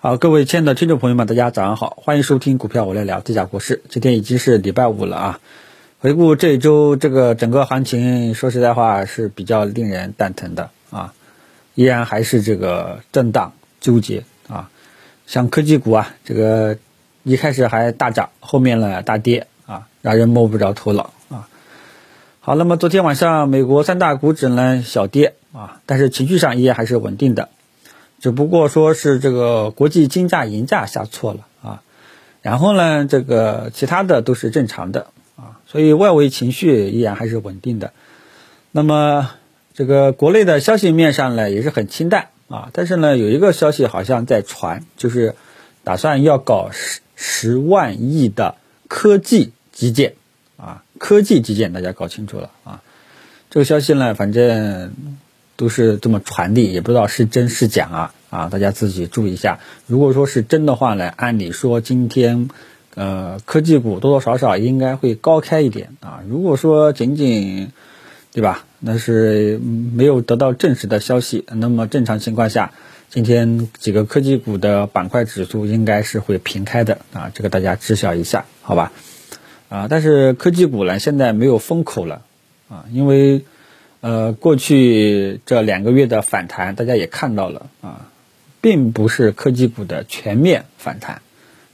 [0.00, 3.82] 好，各位亲爱的听众朋友们，大家早上好，欢迎收听股票我来聊这家股市。
[3.88, 5.40] 今天已经是礼拜五了啊，
[5.98, 11.14] 回顾这一周这个整个行情，说实在话是比较令人蛋疼的啊，
[11.74, 14.70] 依然还是这个震荡纠结啊，
[15.26, 16.78] 像科技股啊，这个
[17.24, 21.48] 一开始还大涨，后面呢大跌啊，让人摸不着头脑啊。
[22.38, 27.48] 好，那么昨天晚上美国三大股指呢小跌啊，但是情绪上依然还是稳定的。
[28.20, 31.82] 只不过说是这个国际金价银价下挫了啊，
[32.42, 37.92] 然后呢，这个其他的都是正常的啊，所以外围情绪依然还是稳定的。
[38.72, 39.30] 那么
[39.72, 45.36] 这个国内的消息面上呢也是很清淡啊，但是呢有一个消息好像在传，就是
[45.84, 48.56] 打算要搞十十万亿的
[48.88, 50.14] 科技基建
[50.56, 52.82] 啊，科技基建大家搞清楚了啊，
[53.48, 54.92] 这个消息呢反正。
[55.58, 58.48] 都是这么传递，也不知道是真是假啊啊！
[58.48, 59.58] 大家自己注意一下。
[59.88, 62.48] 如果说是真的话呢，按理说今天，
[62.94, 66.20] 呃，科技股多多少少应该会高开一点啊。
[66.28, 67.72] 如果说仅仅，
[68.32, 68.66] 对吧？
[68.78, 71.44] 那是没有得到证实的消息。
[71.52, 72.72] 那么正常情况下，
[73.10, 77.32] 今天几个科技股的板块指数应该是会平开的啊。
[77.34, 78.92] 这个大家知晓一下，好吧？
[79.68, 82.22] 啊，但是科技股呢，现在没有风口了
[82.68, 83.44] 啊，因为。
[84.00, 88.06] 呃，过去这两个月的反弹，大家也看到了啊，
[88.60, 91.20] 并不是科技股的全面反弹，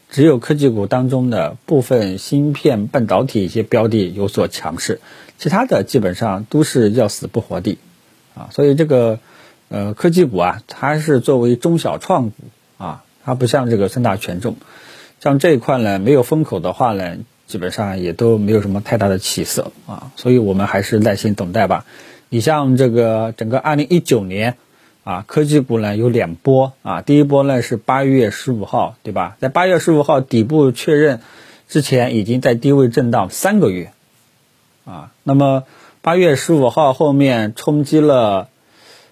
[0.08, 5.00] 只有科技股当中的部分芯片、半导体一些标的有所强势，
[5.36, 7.76] 其他的基本上都是要死不活的
[8.34, 8.48] 啊。
[8.52, 9.18] 所以这个
[9.68, 12.36] 呃科技股啊，它是作为中小创股
[12.78, 14.56] 啊，它不像这个三大权重，
[15.20, 20.10] 像这一块呢，没有风口的话呢，基本上也都没有什么太大的起色啊。
[20.16, 21.84] 所以我们还是耐心等待吧。
[22.34, 24.56] 你像这个整个二零一九年，
[25.04, 29.36] 啊，科技股呢有两波啊，第一波呢是八月十五号，对吧？
[29.38, 31.20] 在八月十五号底部确认
[31.68, 33.92] 之前，已经在低位震荡三个月，
[34.84, 35.62] 啊，那么
[36.02, 38.48] 八月十五号后面冲击了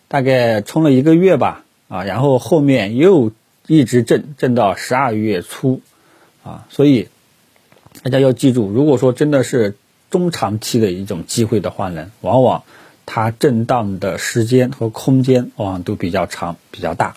[0.09, 3.31] 大概冲了一个月吧，啊，然后后面又
[3.69, 5.81] 一直震震到十二月初，
[6.43, 7.07] 啊，所以
[8.03, 9.77] 大家要记住，如果说真的是
[10.11, 12.65] 中长期的一种机会的话呢，往往。
[13.07, 17.15] 它震荡的时间和空间往往都比较长、比较大，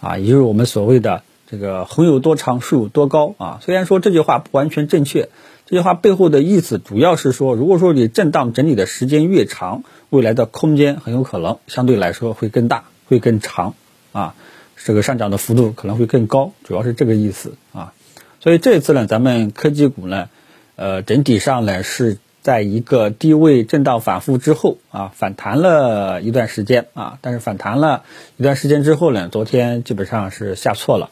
[0.00, 3.60] 啊，也就是我们所谓的这个“横有多长，竖有多高”啊。
[3.62, 5.28] 虽然说这句话不完全正确，
[5.66, 13.74] 这句话背后的意思主要是说，如果说你震荡整理的时间越长，未来的空间很有可能相对来说会更大、会更长，
[14.12, 14.34] 啊，
[14.76, 17.92] 这个上涨的幅度可能会更高，主要是这个意思啊。
[18.40, 20.28] 所以这次呢，咱们科技股呢，
[20.76, 22.18] 呃，整体上呢是。
[22.46, 28.04] 在一个低位震荡反复之后啊，反弹了一段时间啊，但是反弹了
[28.36, 31.10] 一段时间之后呢，昨天基本上是下错了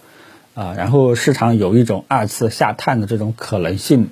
[0.55, 4.11] 啊，然后市场有一种二次下探的这种可能性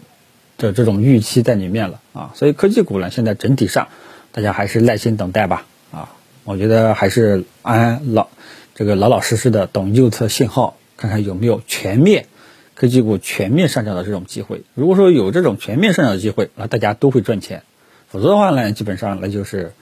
[0.58, 3.86] 的这种预期在里面了啊，所以科技股呢，现在整体上
[4.32, 6.08] 大家还是耐心等待吧啊，
[6.42, 8.26] 我觉得还是安老
[8.74, 12.26] 这个老老实实的等右侧信号，看看有没有全面。
[12.74, 17.62] 科技股全面上涨的这种机会，如果说有这种全面上涨的机会，那大家都会赚钱。
[18.08, 19.72] 否则的话呢，基本上那就是，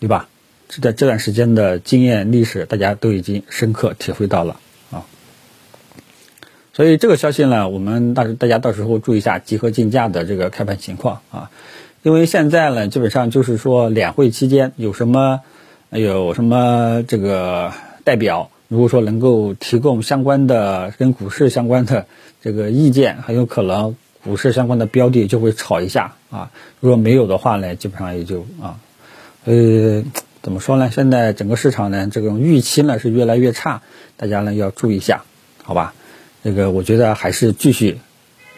[0.00, 0.28] 对吧？
[0.68, 4.60] 这在这段时间的经验历史，大家都已经深刻体会到了
[4.90, 5.04] 啊。
[6.72, 11.50] 所以这个消息呢，我们大大家到时候注意一下集合竞价的这个开盘情况啊。
[12.02, 15.40] 因为现在呢，基本上就是说两会期间有什么
[15.90, 17.72] 有什么这个
[18.04, 18.50] 代表。
[18.68, 22.06] 如果说能够提供相关的跟股市相关的
[22.42, 26.50] 这个意见，很有可能股市相关的标的就会炒一下啊。
[26.80, 28.78] 如果没有的话呢，基本上也就啊，
[29.46, 30.04] 呃，
[30.42, 30.90] 怎么说呢？
[30.90, 33.80] 现在整个市场呢，这种预期呢是越来越差，
[34.18, 35.24] 大家呢要注意一下，
[35.62, 35.94] 好吧？
[36.44, 37.98] 这个我觉得还是继续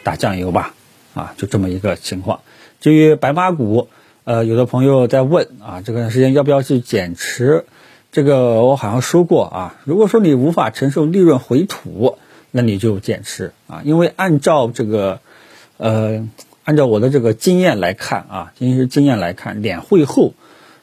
[0.03, 0.73] 打酱油吧，
[1.13, 2.41] 啊，就这么一个情况。
[2.81, 3.87] 至于白马股，
[4.25, 7.63] 呃，有的朋友在问啊，这段时间要不要去减持？
[8.11, 12.17] 这个我好像说过啊，如果说你无法承受利润回吐，
[12.51, 15.21] 那你就减持啊，因为按照这个，
[15.77, 16.27] 呃，
[16.65, 20.33] 按照我的这个经验来看啊，仅仅是经验来看，两会后，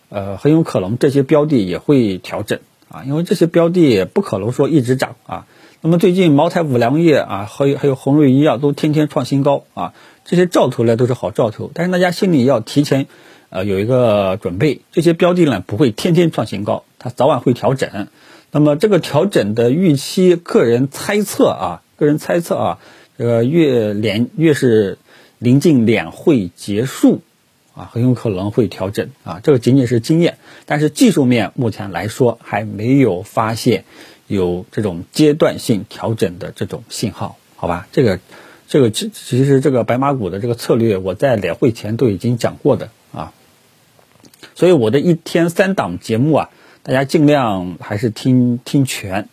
[0.08, 5.46] 呃，很有可能这些标的也会调整啊，因为这些标的不可能说一直涨啊。
[5.82, 9.92] 那么最近茅台、五粮液啊，还有还有红瑞医药都天天创新高啊，
[10.24, 13.06] 这些兆头呢都是好兆头，但是大家心里要提前。
[13.50, 18.08] 呃，有一个准备，这些标的呢不会天天创新高，它早晚会调整。
[18.50, 22.78] 那么这个调整的预期，个人猜测啊，个人猜测啊，
[23.16, 24.98] 这个越连越是
[25.38, 27.20] 临近两会结束
[27.74, 29.40] 啊，很有可能会调整啊。
[29.42, 33.84] 这个仅仅是经验，但是技术面目前来说还没有发现
[34.26, 37.86] 有这种阶段性调整的这种信号，好吧？
[37.92, 38.18] 这个
[38.66, 43.32] 这个其其实这个白马股的这个策略，我在两会前都已经讲过的啊。
[44.54, 46.50] 所以我的一天三档节目啊，
[46.82, 49.28] 大家尽量还是听听全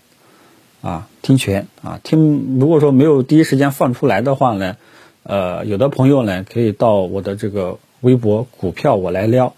[0.81, 2.59] 啊，听全啊，听。
[2.59, 4.77] 如果说没有第一时间放出来的话呢，
[5.23, 9.53] 呃，有的朋友呢可以到我的这个微博“股票我来撩”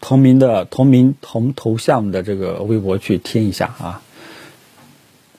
[0.00, 4.02] 同名的同名同头像的这个微博去听一下啊。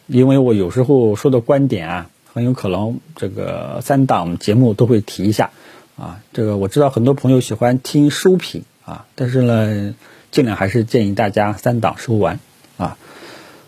[0.07, 5.51] 因为我有时候说的观点啊，很有可能这个三档节目都会提一下
[5.96, 6.22] 啊。
[6.34, 9.94] 这个我知道很多朋友喜欢听收评啊，但是呢，
[10.31, 12.39] 尽量还是建议大家三档收完
[12.77, 12.97] 啊。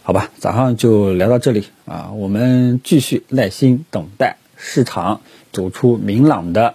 [0.02, 5.22] 好吧，早上就聊到这里啊，我们继续耐心等待市场
[5.52, 6.74] 走出明朗的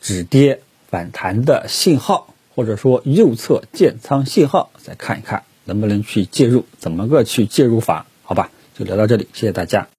[0.00, 8.06] 止跌反弹的信号，或者说右侧建仓信号，再看一看能不能去介入，怎么个去介入法？
[8.22, 8.50] 好吧。
[8.78, 9.88] 就聊到这里，谢谢大家。